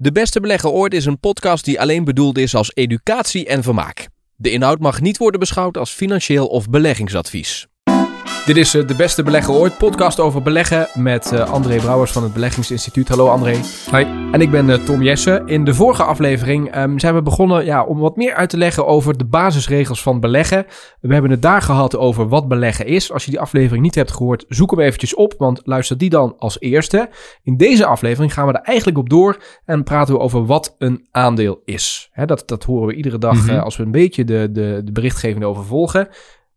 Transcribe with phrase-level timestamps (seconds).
[0.00, 4.08] De Beste Belegger Ooit is een podcast die alleen bedoeld is als educatie en vermaak.
[4.36, 7.66] De inhoud mag niet worden beschouwd als financieel of beleggingsadvies.
[8.48, 12.22] Dit is eh, De Beste Belegger Ooit, podcast over beleggen met uh, André Brouwers van
[12.22, 13.08] het Beleggingsinstituut.
[13.08, 13.60] Hallo André.
[13.90, 14.04] Hoi.
[14.32, 15.42] En ik ben uh, Tom Jesse.
[15.46, 18.86] In de vorige aflevering um, zijn we begonnen ja, om wat meer uit te leggen
[18.86, 20.66] over de basisregels van beleggen.
[21.00, 23.12] We hebben het daar gehad over wat beleggen is.
[23.12, 26.34] Als je die aflevering niet hebt gehoord, zoek hem eventjes op, want luister die dan
[26.38, 27.08] als eerste.
[27.42, 31.06] In deze aflevering gaan we er eigenlijk op door en praten we over wat een
[31.10, 32.08] aandeel is.
[32.12, 33.58] He, dat, dat horen we iedere dag mm-hmm.
[33.58, 36.08] als we een beetje de, de, de berichtgeving over volgen.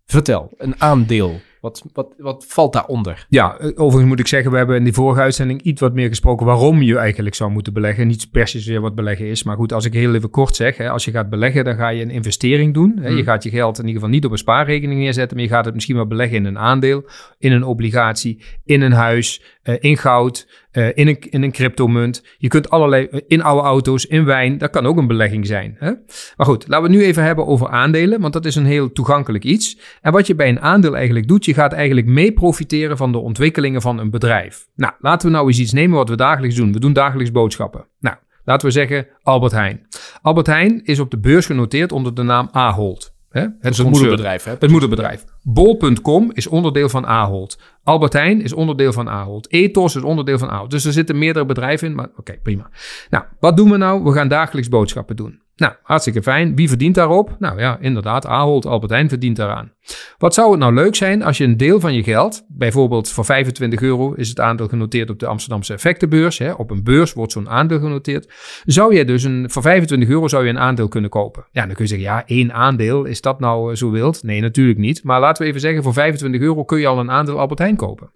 [0.05, 1.39] Vertel, een aandeel.
[1.61, 3.25] Wat, wat, wat valt daaronder?
[3.29, 6.45] Ja, overigens moet ik zeggen, we hebben in die vorige uitzending iets wat meer gesproken
[6.45, 8.07] waarom je eigenlijk zou moeten beleggen.
[8.07, 10.89] Niet per se wat beleggen is, maar goed, als ik heel even kort zeg, hè,
[10.89, 12.97] als je gaat beleggen, dan ga je een investering doen.
[13.01, 13.07] Hè.
[13.07, 13.23] Je hmm.
[13.23, 15.73] gaat je geld in ieder geval niet op een spaarrekening neerzetten, maar je gaat het
[15.73, 17.03] misschien wel beleggen in een aandeel,
[17.37, 22.23] in een obligatie, in een huis, uh, in goud, uh, in, een, in een cryptomunt.
[22.37, 25.75] Je kunt allerlei, uh, in oude auto's, in wijn, dat kan ook een belegging zijn.
[25.79, 25.91] Hè?
[26.37, 28.91] Maar goed, laten we het nu even hebben over aandelen, want dat is een heel
[28.91, 29.77] toegankelijk iets.
[30.01, 33.17] En wat je bij een aandeel eigenlijk doet, je gaat eigenlijk mee profiteren van de
[33.17, 34.67] ontwikkelingen van een bedrijf.
[34.75, 36.73] Nou, laten we nou eens iets nemen wat we dagelijks doen.
[36.73, 37.87] We doen dagelijks boodschappen.
[37.99, 39.87] Nou, laten we zeggen Albert Heijn.
[40.21, 43.19] Albert Heijn is op de beurs genoteerd onder de naam Ahold.
[43.31, 43.41] Hè?
[43.41, 44.43] Het, het moederbedrijf.
[44.43, 44.51] Hè?
[44.59, 45.25] Het moederbedrijf.
[45.43, 47.59] Bol.com is onderdeel van Ahold.
[47.83, 49.51] Albert Heijn is onderdeel van Ahold.
[49.51, 50.71] Ethos is onderdeel van Ahold.
[50.71, 52.69] Dus er zitten meerdere bedrijven in, maar oké, okay, prima.
[53.09, 54.03] Nou, wat doen we nou?
[54.03, 55.41] We gaan dagelijks boodschappen doen.
[55.61, 56.55] Nou, hartstikke fijn.
[56.55, 57.35] Wie verdient daarop?
[57.39, 59.73] Nou ja, inderdaad, Ahold, Albert Heijn verdient daaraan.
[60.17, 63.25] Wat zou het nou leuk zijn als je een deel van je geld, bijvoorbeeld voor
[63.25, 67.31] 25 euro is het aandeel genoteerd op de Amsterdamse effectenbeurs, hè, op een beurs wordt
[67.31, 68.33] zo'n aandeel genoteerd,
[68.65, 71.45] zou je dus een, voor 25 euro zou je een aandeel kunnen kopen.
[71.51, 74.23] Ja, dan kun je zeggen, ja, één aandeel, is dat nou zo wild?
[74.23, 75.03] Nee, natuurlijk niet.
[75.03, 77.75] Maar laten we even zeggen, voor 25 euro kun je al een aandeel Albert Heijn
[77.75, 78.11] kopen.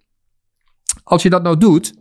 [1.04, 1.94] Als je dat nou doet,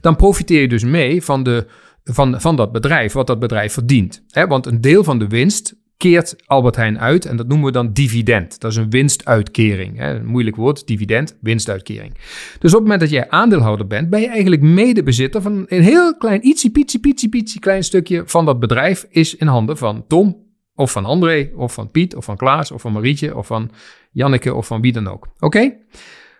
[0.00, 1.66] dan profiteer je dus mee van de
[2.12, 4.22] van, van dat bedrijf, wat dat bedrijf verdient.
[4.48, 7.92] Want een deel van de winst keert Albert Heijn uit en dat noemen we dan
[7.92, 8.60] dividend.
[8.60, 10.02] Dat is een winstuitkering.
[10.02, 12.14] Een moeilijk woord, dividend, winstuitkering.
[12.58, 16.16] Dus op het moment dat jij aandeelhouder bent, ben je eigenlijk medebezitter van een heel
[16.16, 16.40] klein,
[16.72, 20.36] pietsie, klein stukje van dat bedrijf is in handen van Tom
[20.74, 23.70] of van André of van Piet of van Klaas of van Marietje of van
[24.12, 25.28] Janneke of van wie dan ook.
[25.38, 25.76] Oké?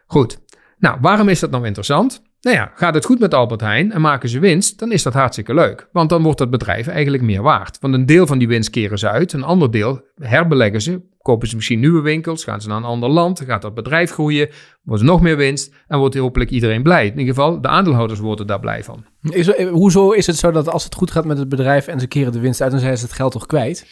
[0.06, 0.38] Goed.
[0.78, 2.22] Nou, waarom is dat nou interessant?
[2.40, 5.12] Nou ja, gaat het goed met Albert Heijn en maken ze winst, dan is dat
[5.12, 5.88] hartstikke leuk.
[5.92, 7.78] Want dan wordt dat bedrijf eigenlijk meer waard.
[7.80, 11.08] Want een deel van die winst keren ze uit, een ander deel herbeleggen ze.
[11.22, 14.10] Kopen ze misschien nieuwe winkels, gaan ze naar een ander land, dan gaat dat bedrijf
[14.10, 14.48] groeien,
[14.82, 17.06] wordt er nog meer winst en wordt hopelijk iedereen blij.
[17.06, 19.04] In ieder geval, de aandeelhouders worden daar blij van.
[19.22, 22.06] Is, hoezo is het zo dat als het goed gaat met het bedrijf en ze
[22.06, 23.86] keren de winst uit, dan zijn ze het geld toch kwijt?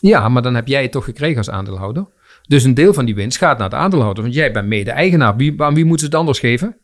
[0.00, 2.06] Ja, maar dan heb jij het toch gekregen als aandeelhouder.
[2.48, 5.36] Dus een deel van die winst gaat naar de aandeelhouder, want jij bent mede-eigenaar.
[5.36, 6.76] Wie, aan wie moeten ze het anders geven?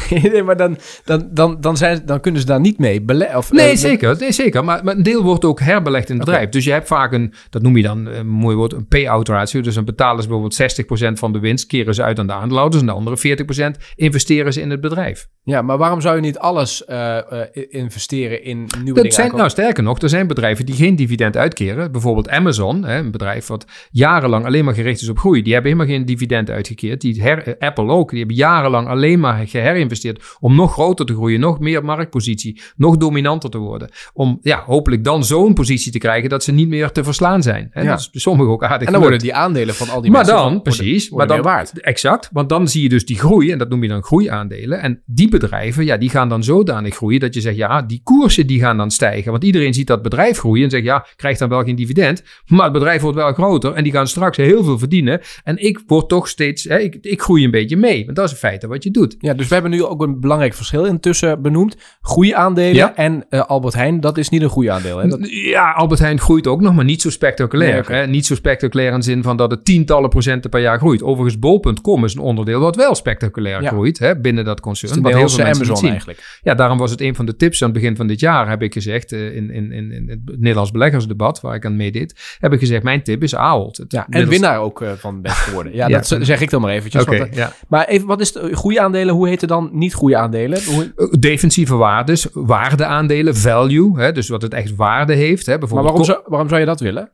[0.32, 3.20] nee, maar dan, dan, dan, dan, zijn, dan kunnen ze daar niet mee beleggen.
[3.50, 4.16] Nee, uh, zeker.
[4.18, 4.64] Nee, zeker.
[4.64, 6.48] Maar, maar, een deel wordt ook herbelegd in het bedrijf.
[6.48, 9.60] Dus je hebt vaak een, dat noem je dan een mooi woord, een payout ratio.
[9.60, 12.82] Dus dan betalen ze bijvoorbeeld 60% van de winst, keren ze uit aan de aandeelhouders.
[12.82, 13.36] En de andere
[13.78, 15.28] 40% investeren ze in het bedrijf.
[15.44, 19.12] Ja, maar waarom zou je niet alles uh, uh, investeren in nieuwe dat dingen?
[19.12, 21.92] Zijn, nou, sterker nog, er zijn bedrijven die geen dividend uitkeren.
[21.92, 25.42] Bijvoorbeeld Amazon, hè, een bedrijf wat jarenlang alleen maar gericht is op groei.
[25.42, 27.00] Die hebben helemaal geen dividend uitgekeerd.
[27.00, 28.10] Die her, Apple ook.
[28.10, 29.46] Die hebben jarenlang alleen maar
[29.88, 33.90] geherinvesteerd om nog groter te groeien, nog meer marktpositie, nog dominanter te worden.
[34.12, 37.70] Om ja, hopelijk dan zo'n positie te krijgen dat ze niet meer te verslaan zijn.
[37.74, 37.82] Ja.
[37.82, 40.36] Dat is sommigen ook aardig En dan worden die aandelen van al die maar mensen
[40.36, 41.80] dan, worden, precies, worden maar dan, waard.
[41.80, 44.80] Exact, want dan zie je dus die groei en dat noem je dan groeiaandelen.
[44.80, 48.46] En die bedrijven, ja, die gaan dan zodanig groeien dat je zegt, ja, die koersen
[48.46, 49.30] die gaan dan stijgen.
[49.30, 52.64] Want iedereen ziet dat bedrijf groeien en zegt, ja, krijgt dan wel geen dividend, maar
[52.64, 55.20] het bedrijf wordt wel groter en die gaan straks heel veel verdienen.
[55.44, 58.30] En ik word toch steeds, hè, ik, ik groei een beetje mee, want dat is
[58.30, 59.16] in feite wat je doet.
[59.18, 61.76] Ja, dus we hebben nu ook een belangrijk verschil intussen benoemd.
[62.00, 62.96] Groeiaandelen ja.
[62.96, 64.98] en uh, Albert Heijn, dat is niet een groeiaandeel.
[64.98, 65.08] Hè?
[65.08, 65.18] Dat...
[65.30, 67.72] Ja, Albert Heijn groeit ook nog, maar niet zo spectaculair.
[67.72, 68.00] Nee, okay.
[68.00, 68.06] hè?
[68.06, 71.02] Niet zo spectaculair in de zin van dat het tientallen procenten per jaar groeit.
[71.02, 73.68] Overigens, bol.com is een onderdeel wat wel spectaculair ja.
[73.68, 75.02] groeit hè, binnen dat concern.
[75.02, 75.90] Wat heel veel Amazon zien.
[75.90, 76.40] eigenlijk.
[76.42, 78.62] Ja, daarom was het een van de tips aan het begin van dit jaar, heb
[78.62, 82.52] ik gezegd, uh, in, in, in, in, het Nederlands beleggersdebat, waar ik aan meedeed, heb
[82.52, 83.76] ik gezegd, mijn tip is Ahold.
[83.76, 85.74] Het ja, en winnaar ook uh, van best geworden.
[85.74, 87.02] Ja, dat zeg ik dan maar eventjes.
[87.02, 87.52] Okay, want.
[87.68, 89.14] Maar even, wat is de groeiaandelen?
[89.14, 90.64] Hoe heet het dan niet groeiaandelen?
[90.64, 90.92] Hoe...
[90.96, 95.46] Uh, defensieve waardes, waardeaandelen, value, hè, dus wat het echt waarde heeft.
[95.46, 97.10] Hè, maar waarom zou, waarom zou je dat willen?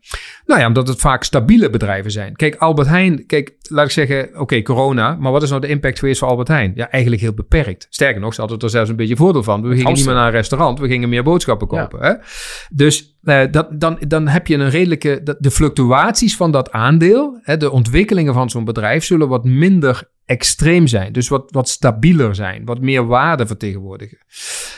[0.47, 2.37] Nou ja, omdat het vaak stabiele bedrijven zijn.
[2.37, 5.69] Kijk, Albert Heijn, kijk, laat ik zeggen, oké, okay, corona, maar wat is nou de
[5.69, 6.73] impact geweest voor Albert Heijn?
[6.75, 7.87] Ja, eigenlijk heel beperkt.
[7.91, 9.63] Sterker nog, ze hadden er zelfs een beetje voordeel van.
[9.63, 11.99] We gingen niet meer naar een restaurant, we gingen meer boodschappen kopen.
[12.01, 12.07] Ja.
[12.09, 12.15] Hè?
[12.71, 17.39] Dus uh, dat, dan, dan heb je een redelijke, de, de fluctuaties van dat aandeel,
[17.43, 21.13] hè, de ontwikkelingen van zo'n bedrijf zullen wat minder extreem zijn.
[21.13, 24.19] Dus wat, wat stabieler zijn, wat meer waarde vertegenwoordigen.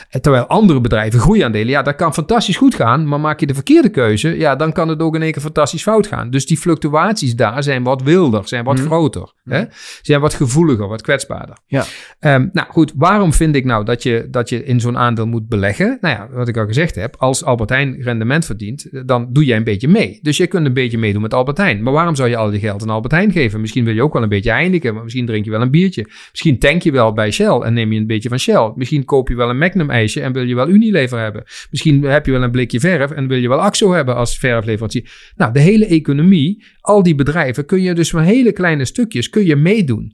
[0.09, 3.53] En terwijl andere bedrijven groeiaandelen, ja, dat kan fantastisch goed gaan, maar maak je de
[3.53, 6.29] verkeerde keuze, ja, dan kan het ook in één keer fantastisch fout gaan.
[6.29, 8.85] Dus die fluctuaties daar zijn wat wilder, zijn wat Mhm.
[8.85, 9.63] groter, hè?
[10.01, 11.57] zijn wat gevoeliger, wat kwetsbaarder.
[11.65, 11.85] Ja.
[12.19, 15.47] Ehm, nou goed, waarom vind ik nou dat je, dat je in zo'n aandeel moet
[15.47, 15.97] beleggen?
[16.01, 19.45] Nou ja, wat ik al gezegd heb, als Albert Heijn rendement verdient, eh, dan doe
[19.45, 20.19] jij een beetje mee.
[20.21, 21.83] Dus je kunt een beetje meedoen met Albert Heijn.
[21.83, 23.61] Maar waarom zou je al je geld aan Albert Heijn geven?
[23.61, 26.05] Misschien wil je ook wel een beetje Heineken, maar misschien drink je wel een biertje.
[26.31, 28.71] Misschien tank je wel bij Shell en neem je een beetje van Shell.
[28.75, 31.43] Misschien koop je wel een Magnum ijsje en wil je wel Unilever hebben.
[31.69, 35.31] Misschien heb je wel een blikje verf en wil je wel Axo hebben als verfleverancier.
[35.35, 39.45] Nou, de hele economie, al die bedrijven, kun je dus van hele kleine stukjes kun
[39.45, 40.11] je meedoen.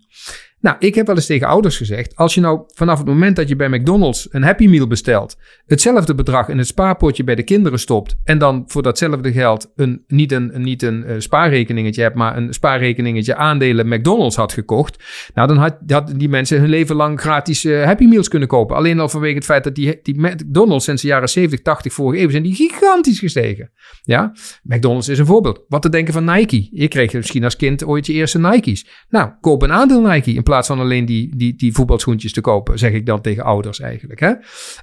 [0.60, 3.48] Nou, ik heb wel eens tegen ouders gezegd: als je nou vanaf het moment dat
[3.48, 7.80] je bij McDonald's een Happy Meal bestelt, hetzelfde bedrag in het spaarpotje bij de kinderen
[7.80, 12.38] stopt en dan voor datzelfde geld een, niet een, niet een eh, spaarrekeningetje hebt, maar
[12.38, 17.66] een spaarrekeningetje aandelen McDonald's had gekocht, nou dan had, die mensen hun leven lang gratis
[17.66, 18.76] eh, Happy Meals kunnen kopen.
[18.76, 22.24] Alleen al vanwege het feit dat die, die McDonald's sinds de jaren 70, 80 vorige
[22.24, 23.72] eeuw zijn die gigantisch gestegen.
[24.02, 24.32] Ja,
[24.64, 25.66] McDonald's is een voorbeeld.
[25.68, 26.68] Wat te denken van Nike?
[26.72, 29.06] Je kreeg misschien als kind ooit je eerste Nike's.
[29.10, 32.92] Nou, koop een aandeel Nike plaats van alleen die, die, die voetbalschoentjes te kopen, zeg
[32.92, 34.20] ik dan tegen ouders eigenlijk.
[34.20, 34.34] Hè?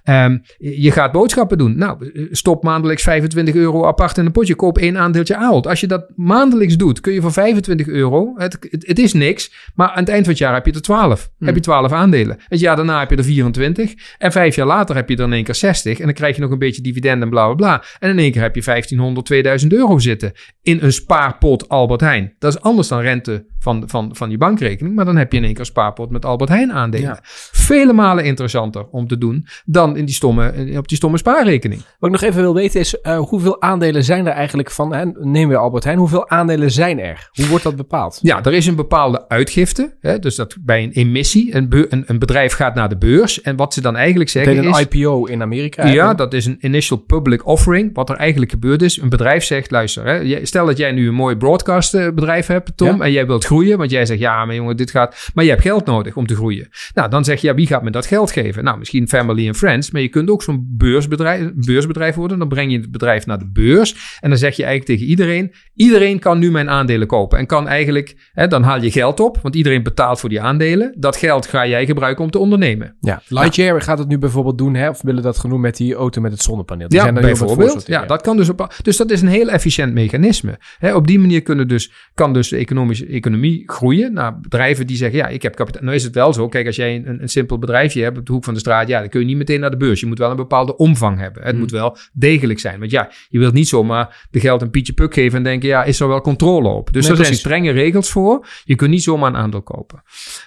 [0.03, 1.79] Ehm, je gaat boodschappen doen.
[1.79, 4.55] Nou, stop maandelijks 25 euro apart in een potje.
[4.55, 5.67] Koop één aandeeltje Ahold.
[5.67, 9.71] Als je dat maandelijks doet, kun je voor 25 euro, het, het, het is niks,
[9.75, 11.31] maar aan het eind van het jaar heb je er 12.
[11.39, 11.47] Hmm.
[11.47, 12.37] Heb je 12 aandelen.
[12.49, 13.95] Het jaar daarna heb je er 24.
[14.19, 15.99] En vijf jaar later heb je er in één keer 60.
[15.99, 17.85] En dan krijg je nog een beetje dividend en bla bla bla.
[17.99, 20.33] En in één keer heb je 1500, 2000 euro zitten
[20.63, 22.35] in een spaarpot Albert Heijn.
[22.39, 24.95] Dat is anders dan rente van, van, van je bankrekening.
[24.95, 27.09] Maar dan heb je in één keer een spaarpot met Albert Heijn aandelen.
[27.09, 27.19] Ja.
[27.53, 31.81] Vele malen interessanter om te doen dan in die stomme, op die stomme spaarrekening.
[31.99, 35.05] Wat ik nog even wil weten is, eh, hoeveel aandelen zijn er eigenlijk van, hè,
[35.05, 37.29] neem weer Albert Heijn, hoeveel aandelen zijn er?
[37.33, 38.19] Hoe wordt dat bepaald?
[38.23, 39.97] Ja, er is een bepaalde uitgifte.
[40.01, 43.41] Hè, dus dat bij een emissie, een, een, een bedrijf gaat naar de beurs.
[43.41, 44.81] En wat ze dan eigenlijk zeggen heet een is...
[44.81, 45.83] IPO in Amerika.
[45.83, 46.19] Ja, eigenlijk.
[46.19, 47.91] dat is een initial public offering.
[47.95, 51.15] Wat er eigenlijk gebeurd is, een bedrijf zegt, luister, hè, stel dat jij nu een
[51.15, 53.05] mooi broadcastbedrijf hebt, Tom, Ja.
[53.05, 55.63] en jij wilt groeien, want jij zegt, ja, maar jongen, dit gaat, maar je hebt
[55.63, 56.69] geld nodig om te groeien.
[56.95, 58.65] Nou, dan zeg je, ja, wie gaat me dat geld geven?
[58.65, 62.39] Nou, misschien family and friends, maar je kunt ook zo'n beursbedrijf, beursbedrijf worden.
[62.39, 65.53] Dan breng je het bedrijf naar de beurs en dan zeg je eigenlijk tegen iedereen,
[65.75, 69.39] iedereen kan nu mijn aandelen kopen en kan eigenlijk, hè, dan haal je geld op,
[69.43, 70.95] want iedereen betaalt voor die aandelen.
[70.99, 72.97] Dat geld ga jij gebruiken om te ondernemen.
[73.01, 76.21] Ja, Lightyear gaat het nu bijvoorbeeld doen, hè, of willen dat genoemd met die auto
[76.21, 76.89] met het zonnepaneel.
[76.89, 77.87] Die Ja, zijn bijvoorbeeld.
[77.87, 78.75] Ja, dat kan dus op.
[78.83, 80.59] Dus dat is een heel efficiënt mechanisme.
[80.79, 84.97] Hè, op die manier kunnen dus, kan dus de economische economie groeien naar bedrijven die
[84.97, 85.83] zeggen: ja, ik heb kapitaal.
[85.83, 86.49] Nou is het wel zo.
[86.49, 89.01] Kijk, als jij een, een simpel bedrijfje hebt op de hoek van de straat, ja,
[89.01, 90.01] dan kun je niet meteen naar de beurs.
[90.01, 91.43] Je moet wel een bepaalde omvang hebben.
[91.43, 91.61] Het Hmm.
[91.61, 92.79] moet wel degelijk zijn.
[92.79, 95.85] Want ja, je wilt niet zomaar de geld een Pietje Puk geven en denken: ja,
[95.85, 96.93] is er wel controle op?
[96.93, 98.47] Dus Nee, er zijn strenge regels voor.
[98.65, 100.03] Je kunt niet zomaar een aandeel kopen.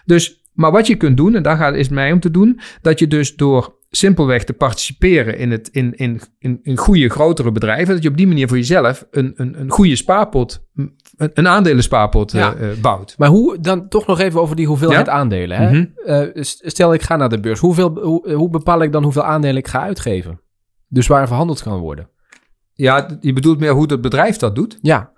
[0.05, 2.59] Dus, maar wat je kunt doen, en daar gaat, is het mij om te doen,
[2.81, 7.51] dat je dus door simpelweg te participeren in, het, in, in, in, in goede, grotere
[7.51, 10.67] bedrijven, dat je op die manier voor jezelf een, een, een goede spaarpot,
[11.17, 12.53] een, een aandelenspaarpot Ja.
[12.55, 13.15] eh, eh, bouwt.
[13.17, 15.11] Maar hoe, dan toch nog even over die hoeveelheid Ja?
[15.11, 15.57] aandelen.
[15.57, 15.69] Hè?
[15.71, 15.85] Mhm.
[16.05, 19.23] Eh, st- stel ik ga naar de beurs, hoeveel, hoe, hoe bepaal ik dan hoeveel
[19.23, 20.39] aandelen ik ga uitgeven?
[20.87, 22.09] Dus waar verhandeld kan worden.
[22.73, 24.77] Ja, je bedoelt meer hoe het bedrijf dat doet.
[24.81, 25.11] Ja,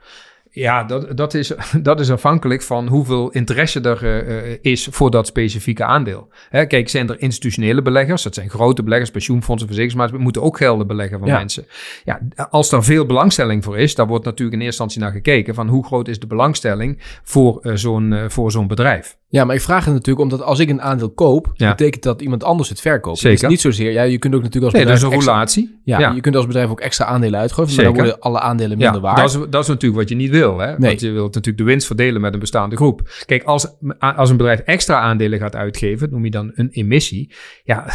[0.60, 1.52] Ja, dat, dat, is,
[1.82, 6.28] dat is afhankelijk van hoeveel interesse er eh, eh, is voor dat specifieke aandeel.
[6.50, 10.88] Hè, kijk, zijn er institutionele beleggers, dat zijn grote beleggers, pensioenfondsen, verzekeringsmaatschappijen, moeten ook gelden
[10.88, 11.38] beleggen van Ja.
[11.38, 11.66] mensen.
[12.04, 12.20] Ja,
[12.50, 15.68] als er veel belangstelling voor is, daar wordt natuurlijk in eerste instantie naar gekeken van
[15.68, 19.18] hoe groot is de belangstelling voor eh, zo'n voor zo'n bedrijf.
[19.32, 21.70] Ja, maar ik vraag het natuurlijk omdat als ik een aandeel koop, Ja.
[21.70, 23.18] betekent dat iemand anders het verkoopt.
[23.18, 23.34] Zeker.
[23.36, 25.32] Het is niet zozeer, ja, je kunt ook natuurlijk als Nee, dat is bedrijf een
[25.34, 25.80] extra, relatie.
[25.84, 29.02] ja, je kunt als bedrijf ook extra aandelen uitgeven, maar dan worden alle aandelen minder
[29.02, 29.18] waard.
[29.18, 30.58] dat is, dat is natuurlijk wat je niet wil.
[30.60, 30.68] Hè?
[30.68, 30.90] Nee.
[30.90, 33.10] Want je wilt natuurlijk de winst verdelen met een bestaande groep.
[33.26, 33.68] Kijk, als,
[34.00, 37.32] als een bedrijf extra aandelen gaat uitgeven, noem je dan een emissie.
[37.64, 37.86] Ja,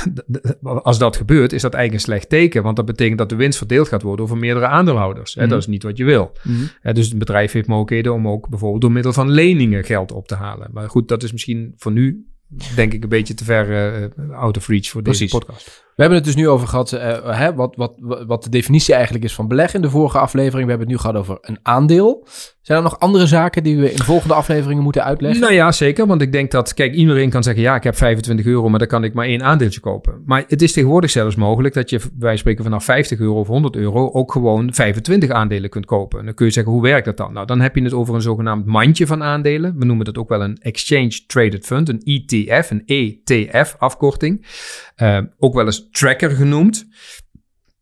[0.62, 2.62] als dat gebeurt, is dat eigenlijk een slecht teken.
[2.62, 5.34] Want dat betekent dat de winst verdeeld gaat worden over meerdere aandeelhouders.
[5.34, 5.40] Hè?
[5.40, 5.50] Mhm.
[5.50, 6.32] Dat is niet wat je wil.
[6.80, 10.28] Hè, dus een bedrijf heeft mogelijkheden om ook bijvoorbeeld door middel van leningen geld op
[10.28, 10.68] te halen.
[10.72, 12.26] Maar goed, dat is misschien voor nu,
[12.74, 15.83] denk ik, een beetje te ver eh, out of reach voor deze podcast.
[15.96, 17.92] We hebben het dus nu over gehad, eh, hè, wat, wat,
[18.26, 20.64] wat de definitie eigenlijk is van beleggen in de vorige aflevering.
[20.64, 22.26] We hebben het nu gehad over een aandeel.
[22.64, 25.40] Zijn er nog andere zaken die we in de volgende afleveringen moeten uitleggen?
[25.40, 26.06] Nou ja, zeker.
[26.06, 28.88] Want ik denk dat, kijk, iedereen kan zeggen: ja, ik heb 25 euro, maar dan
[28.88, 30.22] kan ik maar één aandeeltje kopen.
[30.26, 33.76] Maar het is tegenwoordig zelfs mogelijk dat je, wij spreken vanaf 50 euro of 100
[33.76, 36.18] euro, ook gewoon 25 aandelen kunt kopen.
[36.18, 37.32] En dan kun je zeggen: hoe werkt dat dan?
[37.32, 39.78] Nou, dan heb je het over een zogenaamd mandje van aandelen.
[39.78, 44.46] We noemen dat ook wel een Exchange Traded Fund, een ETF, een ETF-afkorting.
[44.94, 46.84] Eh, ook wel eens tracker genoemd.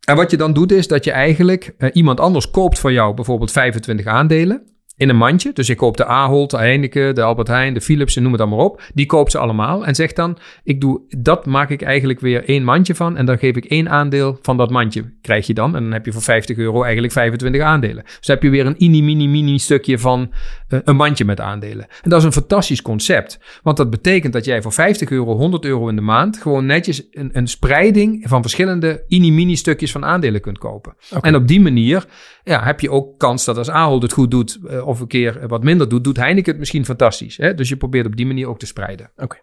[0.05, 3.13] En wat je dan doet is dat je eigenlijk eh, iemand anders koopt van jou
[3.13, 4.72] bijvoorbeeld 25 aandelen.
[4.95, 5.53] In een mandje.
[5.53, 8.65] Dus ik koop de Ahold, de Heineken, de Albert Heijn, de Philips, noem het allemaal
[8.65, 8.81] op.
[8.93, 12.63] Die koopt ze allemaal en zegt dan, ik doe, dat maak ik eigenlijk weer één
[12.63, 15.75] mandje van en dan geef ik één aandeel van dat mandje, krijg je dan.
[15.75, 18.03] En dan heb je voor 50 euro eigenlijk 25 aandelen.
[18.03, 20.31] Dus dan heb je weer een mini, mini, mini stukje van
[20.69, 21.87] uh, een mandje met aandelen.
[22.01, 25.65] En dat is een fantastisch concept, want dat betekent dat jij voor 50 euro, 100
[25.65, 30.05] euro in de maand gewoon netjes een, een spreiding van verschillende mini, mini stukjes van
[30.05, 30.95] aandelen kunt kopen.
[31.09, 31.31] Okay.
[31.31, 32.05] En op die manier
[32.43, 35.47] ja, heb je ook kans dat als Ahold het goed doet uh, of een keer
[35.47, 37.37] wat minder doet, doet Heineken het misschien fantastisch.
[37.37, 37.53] Hè?
[37.53, 39.11] Dus je probeert op die manier ook te spreiden.
[39.15, 39.37] Oké.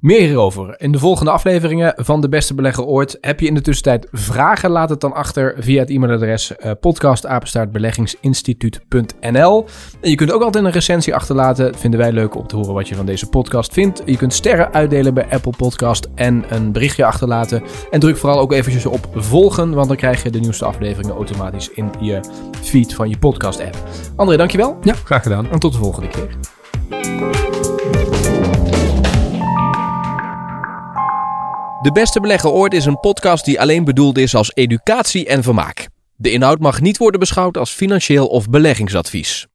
[0.00, 3.18] Meer hierover in de volgende afleveringen van De Beste Belegger Ooit.
[3.20, 4.70] Heb je in de tussentijd vragen?
[4.70, 6.72] Laat het dan achter via het e-mailadres uh.
[10.00, 11.74] En je kunt ook altijd een recensie achterlaten.
[11.74, 14.02] Vinden wij leuk om te horen wat je van deze podcast vindt.
[14.04, 17.62] Je kunt sterren uitdelen bij Apple Podcast en een berichtje achterlaten.
[17.90, 21.70] En druk vooral ook eventjes op volgen, want dan krijg je de nieuwste afleveringen automatisch
[21.70, 22.20] in je
[22.62, 23.76] feed van je podcast app.
[24.16, 24.78] André, dankjewel.
[24.82, 25.50] Ja, graag gedaan.
[25.50, 26.36] En tot de volgende keer.
[31.82, 35.88] De Beste Belegger Ooit is een podcast die alleen bedoeld is als educatie en vermaak.
[36.16, 39.46] De inhoud mag niet worden beschouwd als financieel of beleggingsadvies.